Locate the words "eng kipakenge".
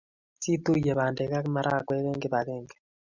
2.09-2.75